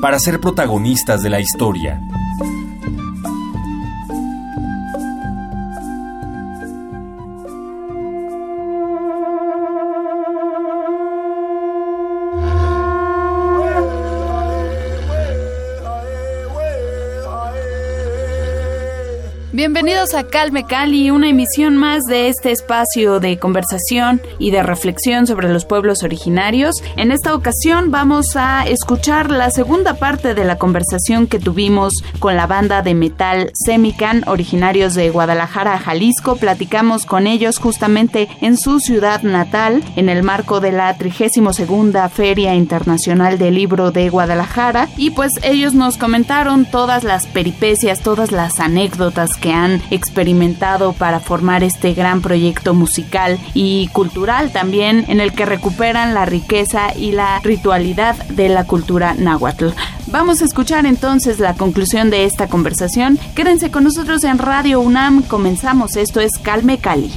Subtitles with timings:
[0.00, 2.00] para ser protagonistas de la historia.
[19.56, 25.26] Bienvenidos a Calme Cali, una emisión más de este espacio de conversación y de reflexión
[25.26, 26.74] sobre los pueblos originarios.
[26.96, 32.36] En esta ocasión vamos a escuchar la segunda parte de la conversación que tuvimos con
[32.36, 36.36] la banda de metal Semican, originarios de Guadalajara, Jalisco.
[36.36, 41.62] Platicamos con ellos justamente en su ciudad natal, en el marco de la 32
[42.12, 44.90] Feria Internacional del Libro de Guadalajara.
[44.98, 51.20] Y pues ellos nos comentaron todas las peripecias, todas las anécdotas que han experimentado para
[51.20, 57.12] formar este gran proyecto musical y cultural también en el que recuperan la riqueza y
[57.12, 59.68] la ritualidad de la cultura náhuatl.
[60.08, 63.18] Vamos a escuchar entonces la conclusión de esta conversación.
[63.34, 65.22] Quédense con nosotros en Radio UNAM.
[65.22, 65.96] Comenzamos.
[65.96, 67.12] Esto es Calme Cali.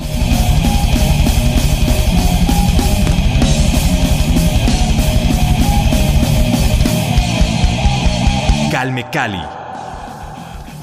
[8.71, 9.58] Calme Cali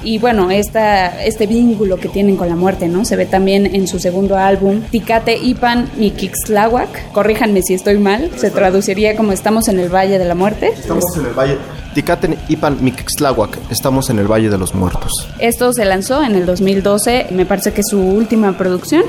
[0.03, 3.05] y bueno, esta, este vínculo que tienen con la muerte, ¿no?
[3.05, 7.11] Se ve también en su segundo álbum, Ticate Ipan Mikixtláhuac.
[7.11, 10.67] Corríjanme si estoy mal, se traduciría como Estamos en el Valle de la Muerte.
[10.67, 11.57] Estamos en el Valle.
[11.97, 15.11] Ticate Ipan Mikixtláhuac, estamos en el Valle de los Muertos.
[15.39, 19.01] Esto se lanzó en el 2012, me parece que es su última producción.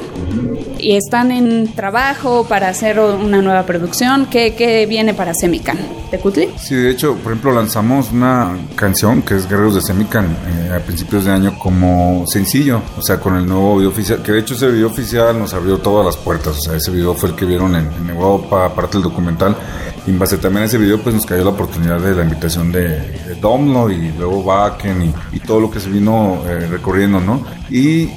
[0.79, 4.25] Y están en trabajo para hacer una nueva producción.
[4.31, 5.77] ¿Qué, qué viene para Semican?
[6.11, 6.49] ¿De Cutli?
[6.59, 10.79] Sí, de hecho, por ejemplo, lanzamos una canción que es Guerreros de Semican eh, a
[10.79, 14.55] principios de año como sencillo, o sea, con el nuevo video oficial, que de hecho
[14.55, 17.45] ese video oficial nos abrió todas las puertas, o sea, ese video fue el que
[17.45, 19.55] vieron en, en Europa, aparte del documental,
[20.07, 22.73] y en base también a ese video, pues nos cayó la oportunidad de la invitación
[22.73, 27.21] de, de Domno y luego Bakken y, y, todo lo que se vino eh, recorriendo,
[27.21, 27.43] ¿no?
[27.71, 28.09] Y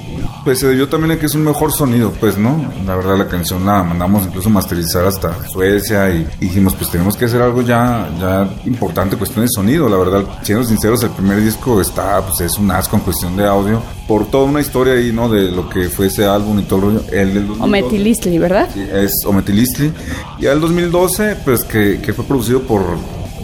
[0.44, 2.72] pues se debió también a que es un mejor sonido, pues, ¿no?
[2.86, 7.26] La verdad la canción la mandamos incluso masterizar hasta Suecia y, dijimos, pues tenemos que
[7.26, 11.80] hacer algo ya, ya importante, cuestión de sonido, la verdad, siendo sinceros, el primer disco
[11.80, 15.28] está, pues es un asco en cuestión de audio, por toda una historia ahí, ¿no?
[15.28, 17.04] De lo que fue ese álbum y todo el rollo.
[17.12, 18.68] El del Ometilistli, ¿verdad?
[18.72, 19.92] Sí, es Ometilistli.
[20.38, 22.82] Y el 2012, pues que, que fue producido por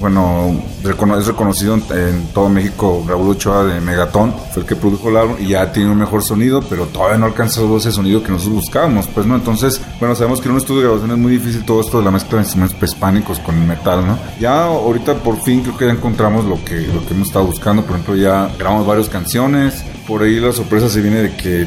[0.01, 5.17] bueno, es reconocido en todo México, Raúl Ochoa de Megatón, fue el que produjo el
[5.17, 8.57] álbum y ya tiene un mejor sonido, pero todavía no alcanzó ese sonido que nosotros
[8.57, 9.37] buscábamos, pues, ¿no?
[9.37, 12.05] Entonces, bueno, sabemos que en un estudio de grabación es muy difícil todo esto de
[12.05, 14.19] la mezcla de instrumentos prehispánicos con el metal, ¿no?
[14.41, 17.83] Ya ahorita por fin creo que ya encontramos lo que, lo que hemos estado buscando,
[17.83, 21.67] por ejemplo, ya grabamos varias canciones, por ahí la sorpresa se viene de que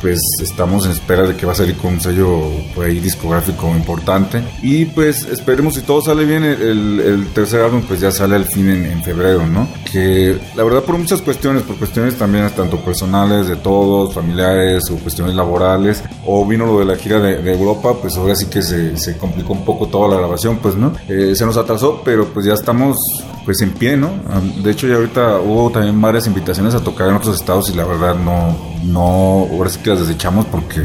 [0.00, 3.68] pues estamos en espera de que va a salir con un sello por ahí discográfico
[3.76, 4.42] importante.
[4.62, 8.68] Y pues esperemos si todo sale bien el, tercer álbum pues ya sale al fin
[8.70, 13.46] en, en, febrero no que la verdad por muchas cuestiones por cuestiones también tanto personales
[13.46, 18.16] de todos familiares o cuestiones laborales o vino lo de la gira de, Europa pues
[18.16, 21.58] ahora sí que se, complicó un poco toda la grabación pues no eh, se nos
[21.58, 22.96] atrasó pero pues ya estamos
[23.44, 24.10] pues en pie no
[24.62, 27.84] de hecho ya ahorita hubo también varias invitaciones a tocar en otros estados y la
[27.84, 30.80] verdad no no ahora sí que las desechamos porque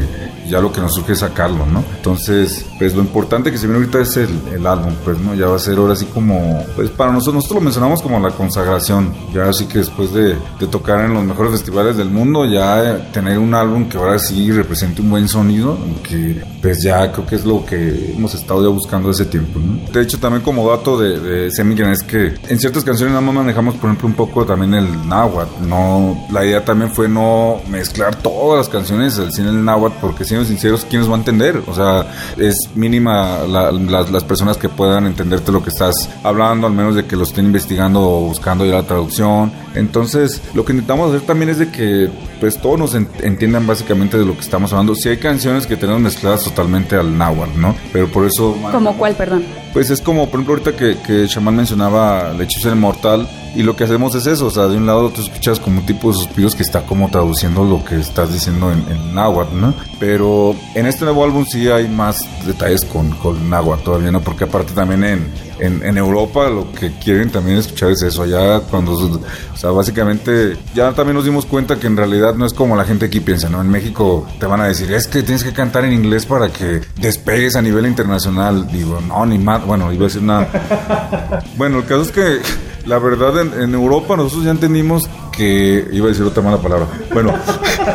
[0.48, 1.84] ya lo que nos surge es sacarlo, ¿no?
[1.96, 5.34] Entonces, pues lo importante que se viene ahorita es el, el, álbum, pues, ¿no?
[5.34, 8.30] Ya va a ser ahora sí como, pues para nosotros, nosotros lo mencionamos como la
[8.30, 13.10] consagración, ya así que después de, de tocar en los mejores festivales del mundo, ya
[13.12, 17.36] tener un álbum que ahora sí represente un buen sonido, que pues ya creo que
[17.36, 19.90] es lo que hemos estado ya buscando ese tiempo, ¿no?
[19.92, 23.74] De hecho, también como dato de, de es que en ciertas canciones nada más manejamos,
[23.76, 28.58] por ejemplo, un poco también el náhuatl, no, la idea también fue no mezclar todas
[28.58, 31.62] las canciones al cine del náhuatl, porque si sinceros, ¿quién nos va a entender?
[31.66, 32.06] O sea,
[32.36, 36.94] es mínima la, la, las personas que puedan entenderte lo que estás hablando, al menos
[36.94, 39.52] de que lo estén investigando o buscando ya la traducción.
[39.74, 44.24] Entonces, lo que intentamos hacer también es de que pues todos nos entiendan básicamente de
[44.24, 44.94] lo que estamos hablando.
[44.94, 47.74] Si hay canciones que tenemos mezcladas totalmente al náhuatl, ¿no?
[47.92, 48.56] Pero por eso...
[48.70, 49.44] ¿Como cuál, perdón?
[49.72, 53.28] Pues es como, por ejemplo, ahorita que, que Shaman mencionaba La hechizo inmortal,
[53.58, 55.84] Y lo que hacemos es eso, o sea, de un lado tú escuchas como un
[55.84, 59.74] tipo de suspiros que está como traduciendo lo que estás diciendo en, en náhuatl, ¿no?
[59.98, 64.20] Pero en este nuevo álbum sí hay más detalles con, con náhuatl todavía, ¿no?
[64.20, 68.24] Porque aparte también en, en, Europa lo que quieren también escuchar es eso.
[68.26, 72.54] Ya cuando, o sea, básicamente, ya también nos dimos cuenta que en realidad no es
[72.54, 73.60] como la gente aquí piensa, ¿no?
[73.60, 76.82] En México te van a decir, es que tienes que cantar en inglés para que
[76.94, 78.68] despegues a nivel internacional.
[78.70, 81.42] Digo, no, ni más, bueno, iba a decir nada.
[81.56, 85.08] bueno, el caso es que la verdad en, en Europa nosotros ya entendimos
[85.38, 86.88] que iba a decir otra mala palabra.
[87.14, 87.32] Bueno,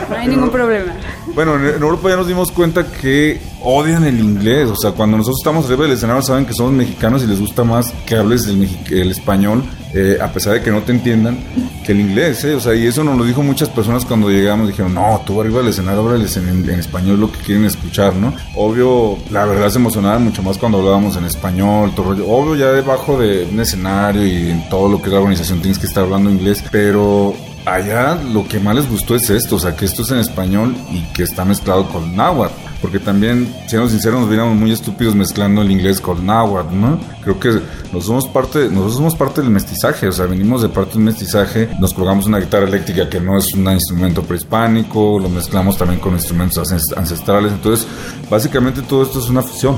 [0.10, 0.94] no hay ningún problema.
[1.36, 4.70] Bueno, en, Europa ya nos dimos cuenta que odian el inglés.
[4.70, 7.64] O sea, cuando nosotros estamos arriba del escenario saben que somos mexicanos y les gusta
[7.64, 9.64] más que hables el, el español,
[9.94, 11.38] eh, a pesar de que no te entiendan,
[11.84, 12.44] que el inglés.
[12.46, 12.56] ¿eh?
[12.56, 14.68] O sea, y eso nos lo dijo muchas personas cuando llegamos.
[14.68, 18.34] Dijeron, no, tú arriba del escenario háblales en, en, español lo que quieren escuchar, ¿no?
[18.56, 22.28] Obvio, la verdad se emocionaban mucho más cuando hablábamos en español, todo rollo.
[22.28, 25.80] Obvio, ya debajo de un escenario y en todo lo que es la organización tienes
[25.80, 27.33] que estar hablando inglés, pero
[27.66, 30.76] allá lo que más les gustó es esto, o sea, que esto es en español
[30.92, 32.54] y que está mezclado con náhuatl.
[32.82, 37.00] Porque también, siendo sinceros, nos veríamos muy estúpidos mezclando el inglés con náhuatl, ¿no?
[37.24, 40.96] Creo que nosotros somos parte, nosotros somos parte del mestizaje, o sea, venimos de parte
[40.96, 45.78] del mestizaje, nos colgamos una guitarra eléctrica que no es un instrumento prehispánico, lo mezclamos
[45.78, 47.88] también con instrumentos ancestrales, entonces,
[48.30, 49.78] básicamente todo esto es una fusión.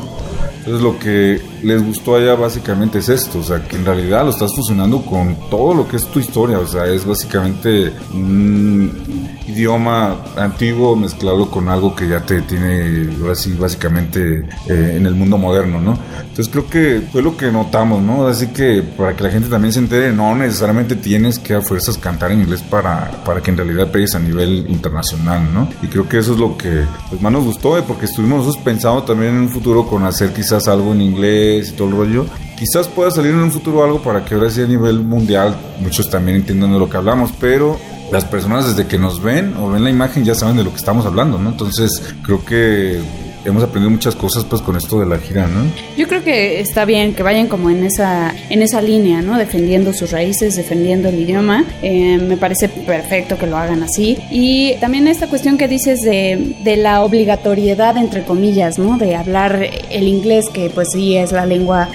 [0.66, 4.32] Entonces lo que les gustó allá básicamente es esto, o sea, que en realidad lo
[4.32, 8.92] estás fusionando con todo lo que es tu historia, o sea, es básicamente un
[9.48, 15.38] idioma antiguo mezclado con algo que ya te tiene así básicamente eh, en el mundo
[15.38, 16.00] moderno, ¿no?
[16.22, 18.28] Entonces creo que fue lo que notamos, ¿no?
[18.28, 21.98] Así que para que la gente también se entere, no necesariamente tienes que a fuerzas
[22.00, 25.70] cantar en inglés para, para que en realidad pegues a nivel internacional, ¿no?
[25.84, 27.84] Y creo que eso es lo que pues, más nos gustó, ¿eh?
[27.88, 31.72] porque estuvimos nosotros pensando también en un futuro con hacer quizás algo en inglés y
[31.74, 32.26] todo el rollo.
[32.58, 36.10] Quizás pueda salir en un futuro algo para que ahora sí a nivel mundial muchos
[36.10, 37.78] también entiendan de lo que hablamos, pero
[38.12, 40.78] las personas desde que nos ven o ven la imagen ya saben de lo que
[40.78, 41.50] estamos hablando, ¿no?
[41.50, 43.02] Entonces creo que
[43.46, 45.66] hemos aprendido muchas cosas pues con esto de la gira, ¿no?
[45.98, 49.38] Yo creo que está bien que vayan como en esa en esa línea, ¿no?
[49.38, 51.66] Defendiendo sus raíces, defendiendo el idioma.
[51.82, 54.18] Eh, me parece perfecto que lo hagan así.
[54.32, 58.98] Y también esta cuestión que dices de, de la obligatoriedad, entre comillas, ¿no?
[58.98, 61.90] De hablar el inglés, que pues sí es la lengua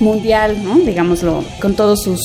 [0.00, 0.78] mundial, ¿no?
[0.78, 2.20] Digámoslo, con todos sus,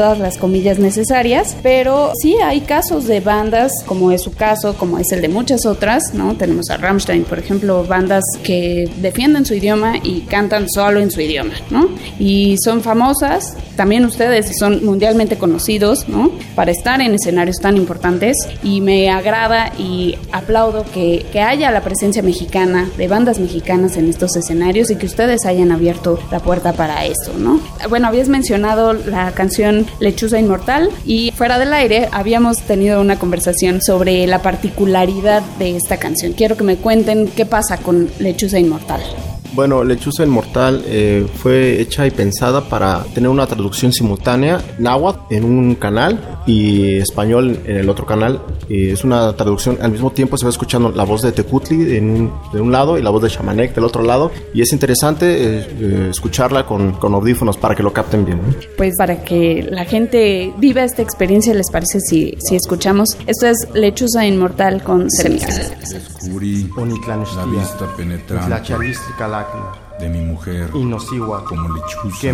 [0.00, 4.98] todas las comillas necesarias, pero sí hay casos de bandas, como es su caso, como
[4.98, 6.36] es el de muchas otras, ¿no?
[6.36, 11.20] Tenemos a Rammstein, por ejemplo, bandas que defienden su idioma y cantan solo en su
[11.20, 11.90] idioma, ¿no?
[12.18, 16.32] Y son famosas, también ustedes son mundialmente conocidos, ¿no?
[16.54, 21.82] Para estar en escenarios tan importantes y me agrada y aplaudo que, que haya la
[21.82, 26.72] presencia mexicana, de bandas mexicanas en estos escenarios y que ustedes hayan abierto la puerta
[26.72, 27.60] para eso, ¿no?
[27.90, 33.82] Bueno, habías mencionado la canción Lechuza Inmortal y fuera del aire habíamos tenido una conversación
[33.82, 36.32] sobre la particularidad de esta canción.
[36.32, 39.00] Quiero que me cuenten qué pasa con Lechuza Inmortal.
[39.52, 45.44] Bueno, Lechuza Inmortal eh, fue hecha y pensada para tener una traducción simultánea náhuatl en
[45.44, 48.40] un canal y español en el otro canal.
[48.68, 52.10] Eh, es una traducción, al mismo tiempo se va escuchando la voz de Tecutli en
[52.10, 54.30] un, de un lado y la voz de Chamanek del otro lado.
[54.54, 58.40] Y es interesante eh, escucharla con, con, audífonos para que lo capten bien.
[58.76, 63.16] Pues para que la gente viva esta experiencia, ¿les parece si, si escuchamos?
[63.26, 65.08] Esto es Lechuza Inmortal con.
[65.08, 66.68] Descubrí
[67.36, 68.48] la vista penetrante
[69.98, 72.32] de mi mujer como lechuza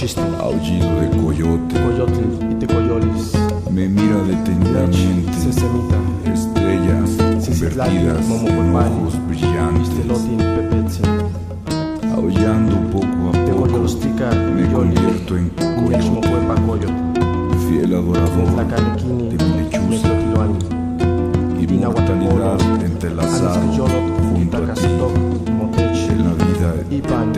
[0.00, 1.74] Aullido de coyote.
[1.78, 3.32] Coyote y te coyolis.
[3.70, 5.30] Me mira detenidamente.
[6.24, 9.90] Estrellas convertidas en ojos brillantes.
[12.16, 13.76] Aullando poco a poco.
[14.56, 16.88] Me convierto en coyote.
[17.68, 20.08] Fiel adorador de mi lechuza.
[21.60, 24.80] Inmortalidad entrelazada junto a ti.
[26.08, 27.28] En la vida eterna.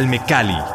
[0.00, 0.69] Calme Cali.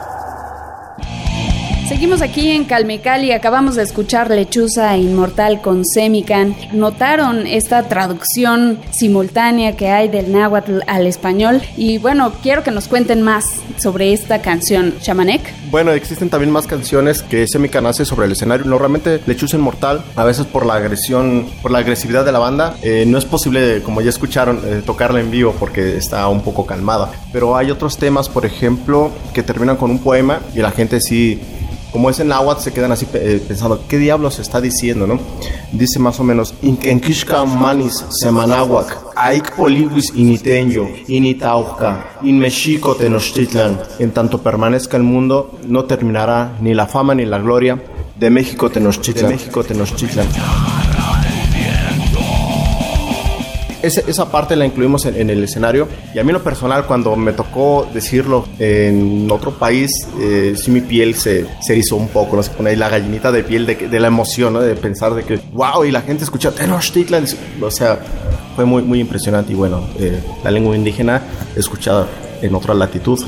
[2.16, 6.56] Seguimos aquí en Calmecali, acabamos de escuchar Lechuza Inmortal con Semican.
[6.72, 11.62] ¿Notaron esta traducción simultánea que hay del náhuatl al español?
[11.76, 13.44] Y bueno, quiero que nos cuenten más
[13.84, 15.42] sobre esta canción, Shamanek.
[15.70, 18.66] Bueno, existen también más canciones que Semican hace sobre el escenario.
[18.66, 23.04] Normalmente Lechuza Inmortal, a veces por la agresión, por la agresividad de la banda, eh,
[23.06, 27.12] no es posible, como ya escucharon, eh, tocarla en vivo porque está un poco calmada.
[27.34, 31.42] Pero hay otros temas, por ejemplo, que terminan con un poema y la gente sí
[31.96, 35.18] como es en se quedan así eh, pensando, ¿qué diablos está diciendo, no?
[35.72, 43.80] Dice más o menos, en Kishka manis semanahuac, aik poliguis initenyo, initauca, in Mexico tenochtitlan.
[44.00, 47.82] En tanto permanezca el mundo, no terminará ni la fama ni la gloria
[48.20, 49.30] de México Tenochtitlan.
[49.30, 50.28] De México Tenochtitlan.
[53.86, 56.86] Esa, esa parte la incluimos en, en, el escenario y a mí en lo personal
[56.88, 62.08] cuando me tocó decirlo en otro país eh, sí mi piel se, se erizó un
[62.08, 64.62] poco, no se pone ahí la gallinita de piel de, de la emoción, ¿no?
[64.62, 67.26] de pensar de que wow y la gente escucha Tenochtitlan,
[67.62, 68.00] o sea
[68.56, 71.22] fue muy, muy impresionante y bueno, eh, la lengua indígena
[71.56, 72.08] escuchada
[72.42, 73.24] en otra latitud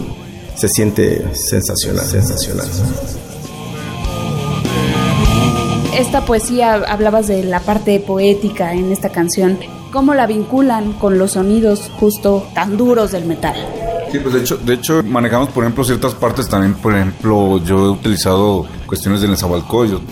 [0.55, 2.67] se siente sensacional, sensacional.
[5.97, 9.59] Esta poesía, hablabas de la parte poética en esta canción.
[9.91, 13.55] ¿Cómo la vinculan con los sonidos justo tan duros del metal?
[14.11, 17.85] Sí, pues de hecho, de hecho manejamos, por ejemplo, ciertas partes también, por ejemplo, yo
[17.85, 20.05] he utilizado cuestiones del Nezahualcóyotl,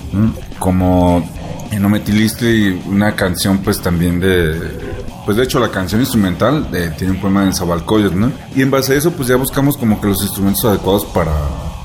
[0.59, 1.23] como
[1.71, 4.59] en Ometilistli, una canción pues también de,
[5.25, 8.31] pues de hecho la canción instrumental eh, tiene un poema de Nezahualcóyotl, ¿no?
[8.55, 11.33] Y en base a eso pues ya buscamos como que los instrumentos adecuados para,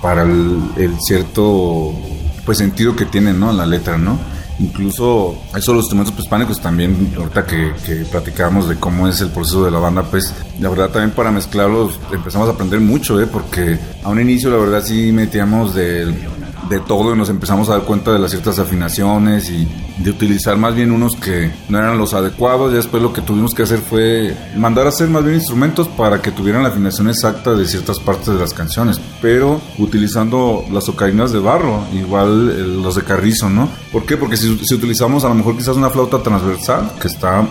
[0.02, 1.92] para el, el cierto
[2.44, 3.52] pues sentido que tiene, ¿no?
[3.52, 4.18] La letra, ¿no?
[4.60, 9.64] Incluso eso los instrumentos prehispánicos también, ahorita que, que platicábamos de cómo es el proceso
[9.64, 13.26] de la banda, pues la verdad también para mezclarlos empezamos a aprender mucho, ¿eh?
[13.26, 16.14] Porque a un inicio la verdad sí metíamos de,
[16.70, 20.56] de todo y nos empezamos a dar cuenta de las ciertas afinaciones y de utilizar
[20.56, 22.72] más bien unos que no eran los adecuados.
[22.72, 26.22] Y después lo que tuvimos que hacer fue mandar a hacer más bien instrumentos para
[26.22, 31.32] que tuvieran la afinación exacta de ciertas partes de las canciones, pero utilizando las ocarinas
[31.32, 33.68] de barro, igual los de carrizo, ¿no?
[33.92, 34.16] ¿Por qué?
[34.16, 37.44] Porque si, si utilizamos a lo mejor quizás una flauta transversal que está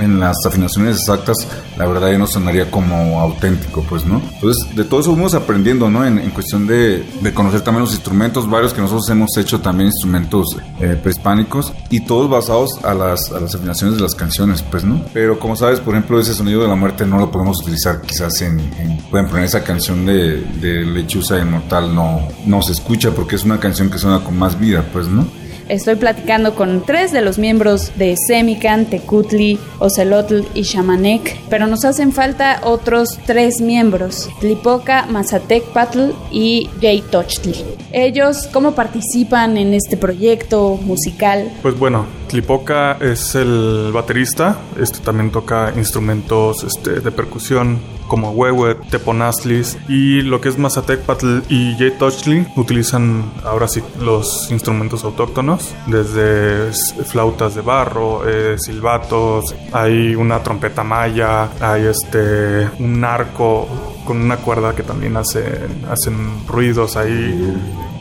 [0.00, 1.36] en las afinaciones exactas,
[1.76, 4.20] la verdad ya no sonaría como auténtico, pues, ¿no?
[4.34, 6.04] Entonces, de todo eso vamos aprendiendo, ¿no?
[6.04, 9.88] En, en cuestión de, de, conocer también los instrumentos, varios que nosotros hemos hecho también
[9.88, 14.84] instrumentos eh, prehispánicos y todos basados a las, a las afinaciones de las canciones, pues,
[14.84, 15.04] ¿no?
[15.12, 18.40] Pero como sabes, por ejemplo, ese sonido de la muerte no lo podemos utilizar quizás
[18.42, 23.36] en, en pueden poner esa canción de, de Lechuza Inmortal, no, no se escucha porque
[23.36, 25.26] es una canción que suena con más vida, pues, ¿no?
[25.70, 31.84] Estoy platicando con tres de los miembros de Semican, Tecutli, Ocelotl y Shamanek, pero nos
[31.84, 37.54] hacen falta otros tres miembros, Tlipoca, Mazatec Patl y Jay Tochtli.
[37.92, 41.48] Ellos, ¿cómo participan en este proyecto musical?
[41.62, 48.88] Pues bueno, Tlipoca es el baterista, este también toca instrumentos este, de percusión como Huehuet,
[48.88, 55.74] Teponazlis y lo que es Mazatecpatl y Jay Tochtli utilizan ahora sí los instrumentos autóctonos,
[55.88, 56.72] desde
[57.04, 63.66] flautas de barro, eh, silbatos, hay una trompeta maya, hay este un arco
[64.04, 67.56] con una cuerda que también hacen, hacen ruidos ahí.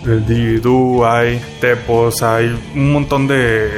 [0.06, 3.70] El didgeridoo, hay tepos, hay un montón de,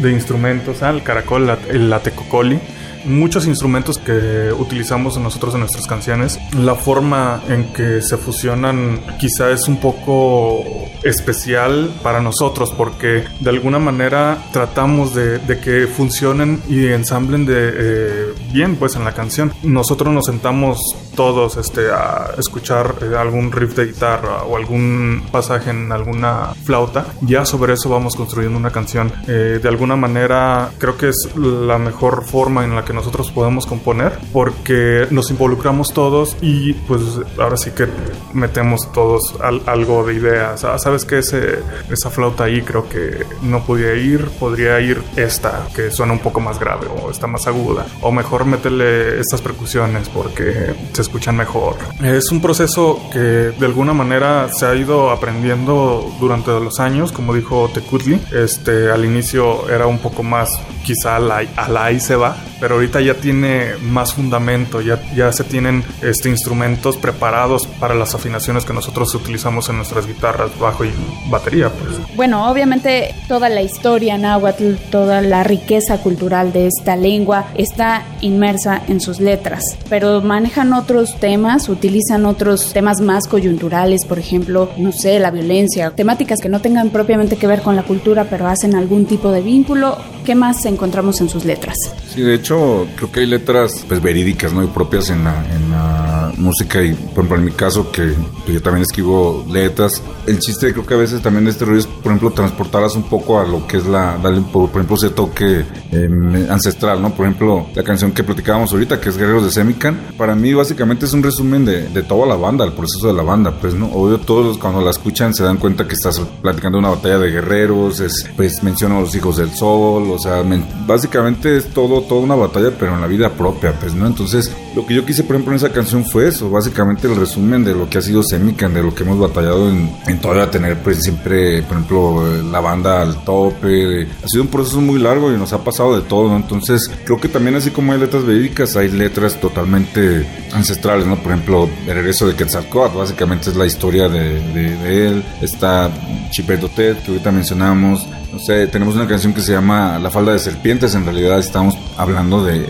[0.00, 0.88] de instrumentos, ¿eh?
[0.88, 2.58] el caracol, el latecocoli
[3.04, 6.38] muchos instrumentos que utilizamos nosotros en nuestras canciones.
[6.54, 10.64] La forma en que se fusionan quizá es un poco
[11.02, 17.70] especial para nosotros porque de alguna manera tratamos de, de que funcionen y ensamblen de
[17.72, 19.52] eh, bien pues en la canción.
[19.62, 20.78] Nosotros nos sentamos
[21.18, 27.06] todos este, a escuchar eh, algún riff de guitarra o algún pasaje en alguna flauta.
[27.22, 29.12] Ya sobre eso vamos construyendo una canción.
[29.26, 33.66] Eh, de alguna manera creo que es la mejor forma en la que nosotros podemos
[33.66, 37.02] componer porque nos involucramos todos y pues
[37.36, 37.88] ahora sí que
[38.32, 40.60] metemos todos al, algo de ideas.
[40.60, 41.58] ¿Sabes que ese,
[41.90, 44.28] esa flauta ahí creo que no podía ir?
[44.38, 47.86] Podría ir esta que suena un poco más grave o está más aguda.
[48.02, 51.76] O mejor meterle estas percusiones porque se escuchan mejor.
[52.02, 57.34] Es un proceso que de alguna manera se ha ido aprendiendo durante los años, como
[57.34, 58.20] dijo Tecutli.
[58.32, 60.48] Este, al inicio era un poco más
[60.84, 65.00] quizá a la, a la ahí se va, pero ahorita ya tiene más fundamento, ya,
[65.14, 70.56] ya se tienen este, instrumentos preparados para las afinaciones que nosotros utilizamos en nuestras guitarras,
[70.58, 70.90] bajo y
[71.30, 71.70] batería.
[71.70, 72.16] Pues.
[72.16, 78.82] Bueno, obviamente toda la historia náhuatl, toda la riqueza cultural de esta lengua está inmersa
[78.88, 84.92] en sus letras, pero manejan otros temas, utilizan otros temas más coyunturales, por ejemplo, no
[84.92, 88.74] sé, la violencia, temáticas que no tengan propiamente que ver con la cultura, pero hacen
[88.74, 89.96] algún tipo de vínculo.
[90.24, 91.76] ¿Qué más encontramos en sus letras?
[92.08, 94.62] Sí, de hecho, creo que hay letras pues verídicas, ¿no?
[94.62, 96.07] Y propias en la, en la
[96.38, 98.14] música y, por ejemplo, en mi caso, que
[98.44, 101.78] pues, yo también escribo letras, el chiste creo que a veces también de este rollo
[101.78, 105.10] es, por ejemplo, transportarlas un poco a lo que es la, darle, por, ejemplo, ese
[105.10, 107.14] toque eh, ancestral, ¿no?
[107.14, 111.06] Por ejemplo, la canción que platicábamos ahorita, que es Guerreros de Semican, para mí básicamente
[111.06, 113.86] es un resumen de, de toda la banda, el proceso de la banda, pues, ¿no?
[113.92, 118.00] Obvio, todos cuando la escuchan se dan cuenta que estás platicando una batalla de guerreros,
[118.00, 120.44] es, pues menciono a los hijos del sol, o sea,
[120.86, 124.06] básicamente es todo, toda una batalla, pero en la vida propia, pues, ¿no?
[124.06, 127.64] Entonces, lo que yo quise, por ejemplo, en esa canción fue eso, básicamente el resumen
[127.64, 130.78] de lo que ha sido Semican, de lo que hemos batallado en, en todavía tener,
[130.78, 134.06] pues, siempre, por ejemplo, la banda al tope.
[134.24, 136.36] ha sido un proceso muy largo y nos ha pasado de todo.
[136.36, 141.16] Entonces, creo que también así como hay letras verídicas, hay letras totalmente ancestrales, ¿no?
[141.16, 145.24] Por ejemplo, el regreso de Quetzalcóatl, básicamente es la historia de, él.
[145.40, 145.90] Está
[146.30, 148.06] Chipedotet, que ahorita mencionamos.
[148.32, 151.74] No sé, tenemos una canción que se llama La falda de serpientes, en realidad estamos
[151.96, 152.66] hablando de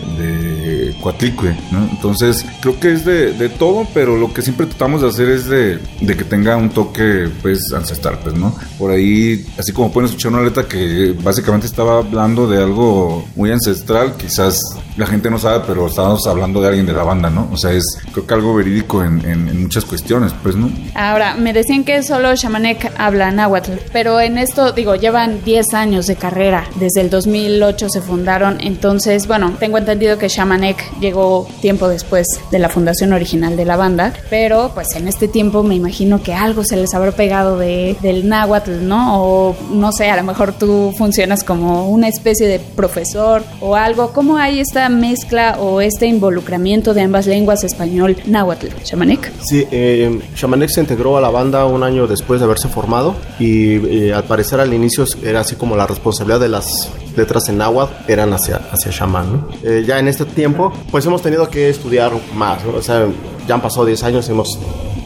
[1.01, 1.87] Coatlicue, ¿no?
[1.89, 5.79] Entonces, creo que es de, todo, pero lo que siempre tratamos de hacer es de,
[6.05, 8.55] que tenga un toque, pues, ancestral, pues, ¿no?
[8.77, 13.51] Por ahí, así como pueden escuchar una letra que básicamente estaba hablando de algo muy
[13.51, 14.59] ancestral, quizás
[14.97, 17.49] la gente no sabe, pero estábamos hablando de alguien de la banda, ¿no?
[17.51, 20.69] O sea, es creo que algo verídico en, en, en muchas cuestiones, pues, ¿no?
[20.95, 26.07] Ahora, me decían que solo Shamanek habla náhuatl, pero en esto, digo, llevan 10 años
[26.07, 31.87] de carrera, desde el 2008 se fundaron, entonces, bueno, tengo entendido que Shamanek llegó tiempo
[31.87, 36.21] después de la fundación original de la banda, pero pues en este tiempo me imagino
[36.21, 39.23] que algo se les habrá pegado de, del náhuatl, ¿no?
[39.23, 44.11] O no sé, a lo mejor tú funcionas como una especie de profesor o algo.
[44.13, 49.31] ¿Cómo hay esta mezcla o este involucramiento de ambas lenguas, español, náhuatl, Shamanek?
[49.41, 50.19] Sí, eh,
[50.67, 54.59] se integró a la banda un año después de haberse formado y eh, al parecer
[54.59, 59.07] al inicio era así como la responsabilidad de las letras en náhuatl eran hacia, hacia.
[59.07, 59.47] ¿no?
[59.63, 63.07] Eh, ya en este tiempo, pues hemos tenido que estudiar más, o sea,
[63.47, 64.59] ya han pasado 10 años, hemos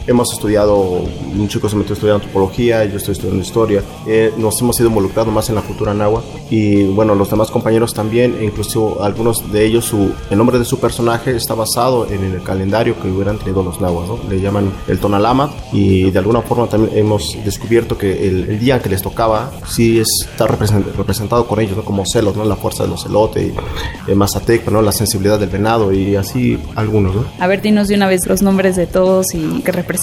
[0.06, 4.60] hemos estudiado, un chico se metió a estudiar antropología, yo estoy estudiando historia, eh, nos
[4.60, 8.44] hemos ido involucrando más en la cultura náhuatl y bueno, los demás compañeros también, e
[8.44, 13.00] incluso algunos de ellos, su, el nombre de su personaje está basado en el calendario
[13.00, 14.18] que hubieran tenido los nahuas, ¿no?
[14.28, 18.80] le llaman el Tonalama y de alguna forma también hemos descubierto que el, el día
[18.80, 21.84] que les tocaba sí está represent, representado con ellos, ¿no?
[21.84, 22.44] como celos, ¿no?
[22.44, 23.52] la fuerza de los celotes,
[24.06, 24.82] eh, Mazatec, ¿no?
[24.82, 27.14] la sensibilidad del venado y así algunos.
[27.14, 27.24] ¿no?
[27.38, 29.93] A ver, dinos de una vez los nombres de todos y que representan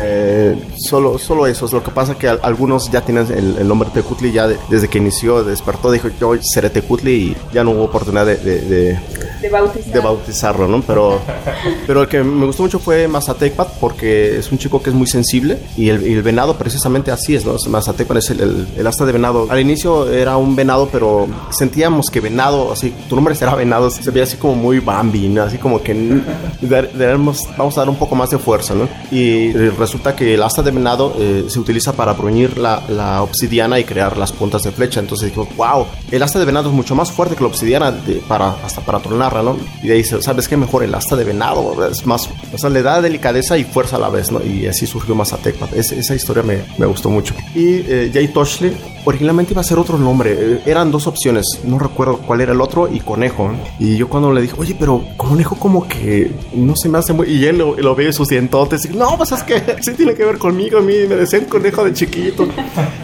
[0.00, 3.88] eh, solo, solo eso es lo que pasa que algunos ya tienen el, el nombre
[3.92, 7.84] Tecutli ya de, desde que inició, despertó, dijo yo seré Tecutli y ya no hubo
[7.84, 8.98] oportunidad de, de, de,
[9.40, 9.92] de bautizar.
[9.92, 10.82] de bautizarlo, ¿no?
[10.82, 11.20] Pero,
[11.86, 15.06] pero el que me gustó mucho fue Mazatecpat porque es un chico que es muy
[15.06, 17.56] sensible y el, y el venado precisamente así es, ¿no?
[17.68, 19.46] Mazatecpat es el, el, el, asta de venado.
[19.50, 24.10] Al inicio era un venado, pero sentíamos que venado, así, tu nombre será venado, se
[24.10, 25.42] veía así como muy Bambi, ¿no?
[25.42, 26.20] Así como que
[26.60, 28.88] debemos, vamos a dar un poco más de fuerza, ¿no?
[29.10, 29.31] Y
[29.76, 33.84] resulta que el asta de venado eh, se utiliza para bruñir la, la, obsidiana y
[33.84, 35.00] crear las puntas de flecha.
[35.00, 38.16] Entonces digo, wow, el asta de venado es mucho más fuerte que la obsidiana de,
[38.28, 39.56] para, hasta para tronarla, ¿no?
[39.82, 40.56] Y de ahí, ¿sabes qué?
[40.56, 44.00] Mejor el asta de venado, es más, o sea, le da delicadeza y fuerza a
[44.00, 44.42] la vez, ¿no?
[44.42, 45.72] Y así surgió Mazatecpat.
[45.74, 47.34] Es, esa historia me, me, gustó mucho.
[47.54, 50.36] Y eh, Jay Toshley originalmente iba a ser otro nombre.
[50.38, 53.50] Eh, eran dos opciones, no recuerdo cuál era el otro, y Conejo.
[53.78, 57.28] Y yo cuando le dije, oye, pero Conejo como que no se me hace muy...
[57.28, 60.24] Y él lo, lo ve sus dientotes y no, pues es que sí tiene que
[60.24, 62.48] ver conmigo, a mí me decían conejo de chiquito.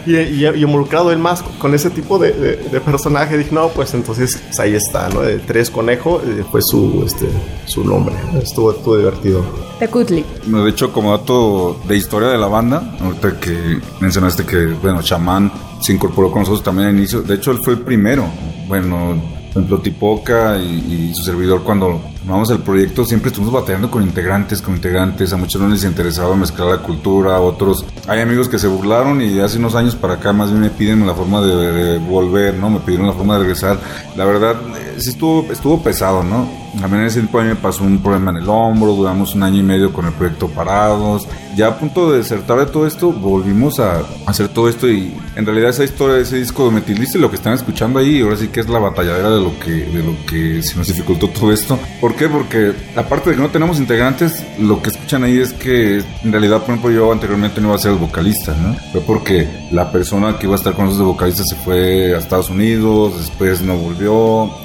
[0.05, 3.69] Y, y, y involucrado él más con ese tipo de, de, de, personaje, dije, no,
[3.69, 5.21] pues entonces pues ahí está, ¿no?
[5.21, 7.27] De tres conejo eh, fue su, este,
[7.65, 8.15] su nombre.
[8.41, 9.43] Estuvo, estuvo divertido.
[9.79, 10.25] Tecutli.
[10.45, 15.51] De hecho, como dato de historia de la banda, ahorita que mencionaste que, bueno, Chamán
[15.79, 17.21] se incorporó con nosotros también al inicio.
[17.21, 18.25] De hecho, él fue el primero.
[18.67, 19.21] Bueno,
[19.53, 24.03] por ejemplo, Tipoca y, y, su servidor cuando Vamos al proyecto, siempre estuvimos batallando con
[24.03, 28.49] integrantes, con integrantes, a muchos no les interesaba mezclar la cultura, a otros, hay amigos
[28.49, 31.41] que se burlaron y hace unos años para acá más bien me piden la forma
[31.41, 32.69] de, volver, ¿no?
[32.69, 33.79] Me pidieron la forma de regresar.
[34.15, 36.47] La verdad, eh, sí estuvo, estuvo pesado, ¿no?
[36.73, 39.43] Mí en ese tiempo a mí me pasó un problema en el hombro, duramos un
[39.43, 41.27] año y medio con el proyecto parados.
[41.55, 45.45] Ya a punto de desertar de todo esto, volvimos a hacer todo esto y en
[45.45, 48.59] realidad esa historia ese disco de Metiliste, lo que están escuchando ahí, ahora sí que
[48.59, 51.77] es la batalladera de lo que, de lo que se nos dificultó todo esto.
[51.99, 52.27] ¿Por qué?
[52.29, 56.59] Porque aparte de que no tenemos integrantes, lo que escuchan ahí es que en realidad,
[56.59, 58.75] por ejemplo, yo anteriormente no iba a ser el vocalista, ¿no?
[58.91, 62.19] Fue porque la persona que iba a estar con nosotros de vocalista se fue a
[62.19, 64.15] Estados Unidos, después no volvió,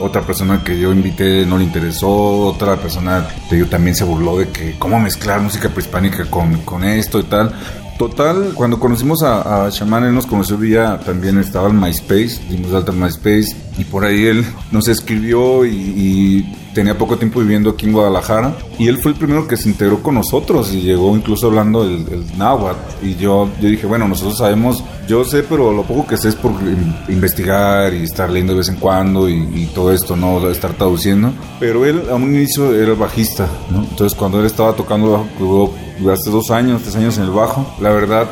[0.01, 3.27] otra persona que yo invité no le interesó otra persona
[3.57, 7.55] yo también se burló de que cómo mezclar música prehispánica con, con esto y tal.
[7.99, 12.91] Total, cuando conocimos a, Shaman, él nos conoció vía, también estaba en MySpace, dimos alta
[12.91, 17.93] en MySpace, y por ahí él nos escribió y, tenía poco tiempo viviendo aquí en
[17.93, 21.85] Guadalajara, y él fue el primero que se integró con nosotros y llegó incluso hablando
[21.85, 26.07] el, el náhuatl, y yo, yo dije, bueno, nosotros sabemos, yo sé, pero lo poco
[26.07, 26.53] que sé es por
[27.09, 31.85] investigar y estar leyendo de vez en cuando y, todo esto, no estar traduciendo, pero
[31.85, 33.83] él a un inicio era bajista, ¿no?
[33.83, 35.75] Entonces cuando él estaba tocando bajo,
[36.13, 37.67] hace dos años, tres años en el bajo.
[37.81, 38.27] La verdad,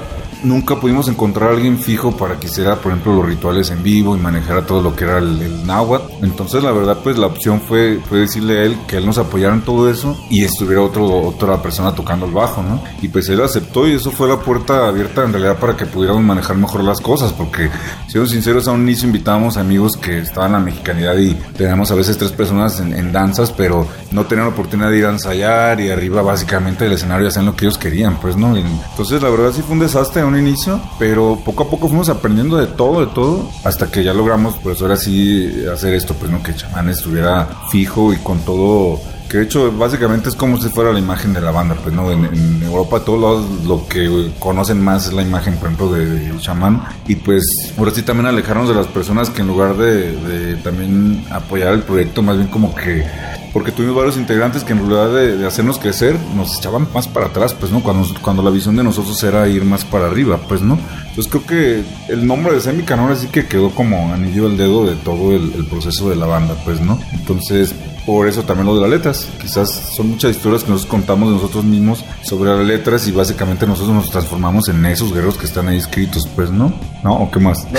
[0.45, 4.17] nunca pudimos encontrar a alguien fijo para que hiciera, por ejemplo, los rituales en vivo
[4.17, 6.25] y manejara todo lo que era el, náhuatl.
[6.25, 9.63] Entonces, la verdad, pues la opción fue, decirle a él que él nos apoyara en
[9.63, 12.83] todo eso y estuviera otro, otra persona tocando el bajo, ¿no?
[13.01, 16.23] Y pues él aceptó y eso fue la puerta abierta en realidad para que pudiéramos
[16.23, 17.71] manejar mejor las cosas, porque,
[18.09, 21.95] siendo sinceros, a un inicio invitábamos amigos que estaban en la mexicanidad y teníamos a
[21.95, 25.91] veces tres personas en, danzas, pero no tenían la oportunidad de ir a ensayar y
[25.91, 28.57] arriba básicamente del escenario hacían lo que ellos querían, pues, ¿no?
[28.57, 32.67] entonces, la verdad sí fue un desastre inicio, pero poco a poco fuimos aprendiendo de
[32.67, 36.55] todo, de todo, hasta que ya logramos, pues ahora sí, hacer esto, pues no, que
[36.55, 39.01] chamán estuviera fijo y con todo
[39.33, 42.13] que de hecho básicamente es como si fuera la imagen de la banda, pues no,
[42.13, 46.83] en, Europa todos lados lo que conocen más es la imagen, por ejemplo, de, chamán,
[47.09, 47.43] y pues
[47.79, 51.83] ahora sí también alejarnos de las personas que en lugar de, de también apoyar el
[51.83, 53.07] proyecto, más bien como que
[53.55, 57.55] porque tuvimos varios integrantes que en lugar de, hacernos crecer, nos echaban más para atrás,
[57.55, 57.83] pues, ¿no?
[57.83, 60.79] Cuando, cuando la visión de nosotros era ir más para arriba, pues, ¿no?
[61.09, 64.97] Entonces creo que el nombre de Semicanor así que quedó como anillo al dedo de
[64.97, 66.99] todo el, el, proceso de la banda, pues, ¿no?
[67.13, 67.75] Entonces,
[68.07, 69.29] por eso también lo de las letras.
[69.41, 73.67] Quizás son muchas historias que nosotros contamos de nosotros mismos sobre las letras y básicamente
[73.67, 76.73] nosotros nos transformamos en esos guerreros que están ahí escritos, pues, ¿no?
[77.03, 77.15] ¿No?
[77.15, 77.67] ¿O qué más?
[77.71, 77.79] No,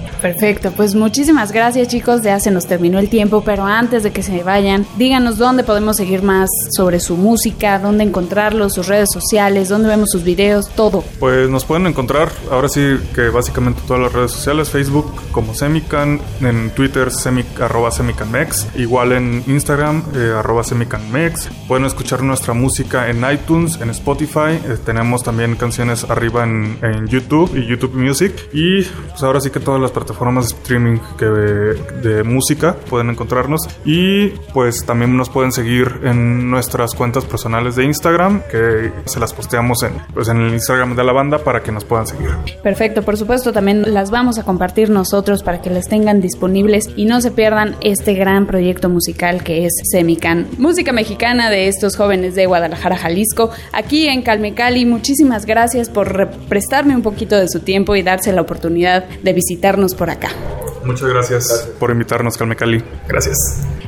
[0.24, 4.22] Perfecto, pues muchísimas gracias chicos, ya se nos terminó el tiempo, pero antes de que
[4.22, 9.68] se vayan, díganos dónde podemos seguir más sobre su música, dónde encontrarlos, sus redes sociales,
[9.68, 11.04] dónde vemos sus videos, todo.
[11.20, 16.18] Pues nos pueden encontrar, ahora sí que básicamente todas las redes sociales, Facebook como Semican,
[16.40, 23.10] en Twitter semic, arroba Semicanmex, igual en Instagram eh, arroba Semicanmex, pueden escuchar nuestra música
[23.10, 28.32] en iTunes, en Spotify, eh, tenemos también canciones arriba en, YouTube y YouTube Music.
[28.52, 33.10] Y pues ahora sí que todas las plataformas plataformas de streaming que de, música pueden
[33.10, 39.20] encontrarnos y pues también nos pueden seguir en nuestras cuentas personales de Instagram que se
[39.20, 42.30] las posteamos en, pues, en el Instagram de la banda para que nos puedan seguir.
[42.62, 47.04] Perfecto, por supuesto también las vamos a compartir nosotros para que las tengan disponibles y
[47.04, 52.34] no se pierdan este gran proyecto musical que es Semican, música mexicana de estos jóvenes
[52.34, 54.86] de Guadalajara, Jalisco, aquí en Calmecali.
[54.86, 59.93] Muchísimas gracias por prestarme un poquito de su tiempo y darse la oportunidad de visitarnos
[59.94, 60.30] por acá.
[60.84, 62.84] Muchas gracias, por invitarnos, Calmecali.
[63.08, 63.36] Gracias.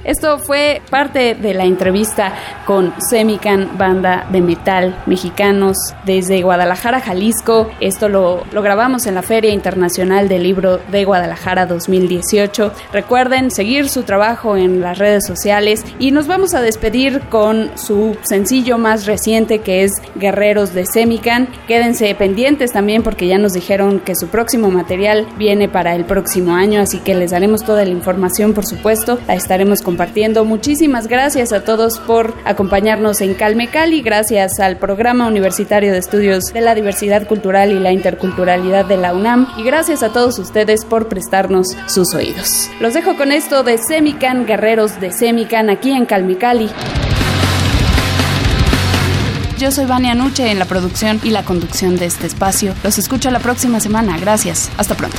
[0.06, 2.32] Esto fue parte de la entrevista
[2.64, 7.68] con Semican, banda de metal mexicanos desde Guadalajara, Jalisco.
[7.80, 12.72] Esto lo, lo grabamos en la Feria Internacional del Libro de Guadalajara 2018.
[12.92, 18.16] Recuerden seguir su trabajo en las redes sociales y nos vamos a despedir con su
[18.22, 21.48] sencillo más reciente que es Guerreros de Semican.
[21.66, 26.54] Quédense pendientes también porque ya nos dijeron que su próximo material viene para el próximo
[26.54, 29.18] año, así que les daremos toda la información, por supuesto.
[29.26, 30.44] La estaremos con compartiendo.
[30.44, 36.52] Muchísimas gracias a todos por acompañarnos en Calme Cali, gracias al Programa Universitario de Estudios
[36.52, 40.84] de la Diversidad Cultural y la Interculturalidad de la UNAM y gracias a todos ustedes
[40.84, 42.68] por prestarnos sus oídos.
[42.78, 46.68] Los dejo con esto de Semican, guerreros de Semican aquí en Calme Cali.
[49.56, 52.74] Yo soy Vania Nuche en la producción y la conducción de este espacio.
[52.84, 54.18] Los escucho la próxima semana.
[54.18, 54.70] Gracias.
[54.76, 55.16] Hasta pronto.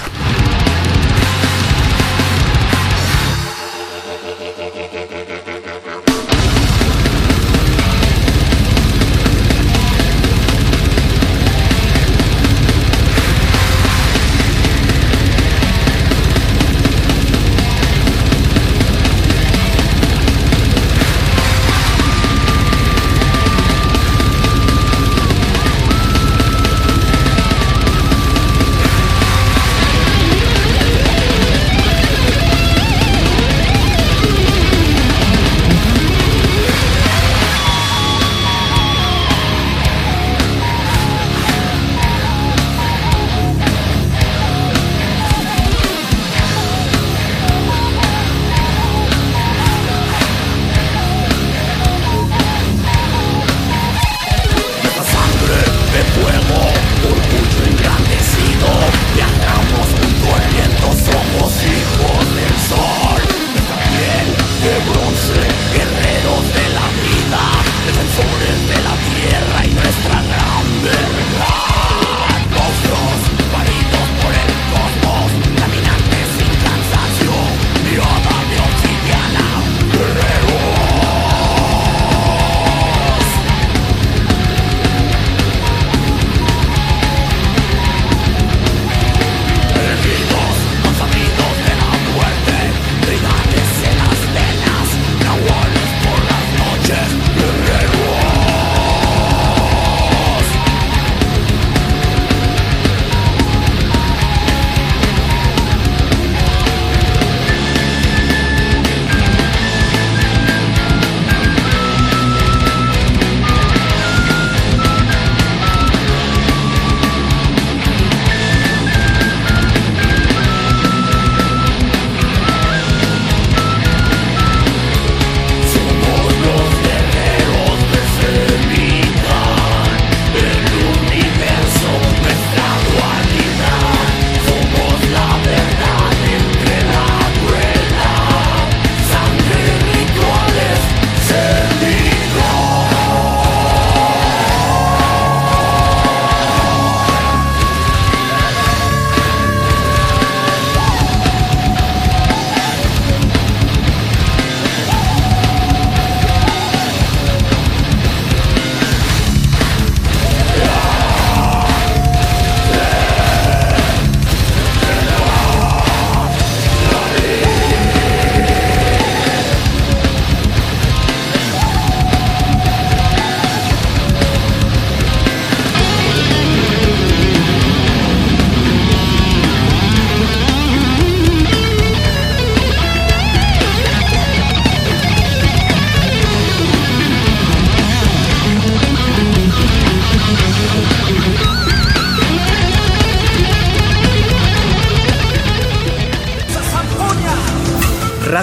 [70.88, 71.17] Bleh.